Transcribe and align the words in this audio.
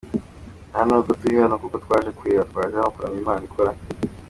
Nta 0.69 0.81
n’ubwo 0.87 1.11
turi 1.19 1.35
hano 1.43 1.55
kuko 1.61 1.75
twaje 1.83 2.09
kureba, 2.17 2.47
twaje 2.51 2.73
hano 2.79 2.89
kuramya 2.95 3.19
Imana 3.23 3.41
ikora 3.49 3.71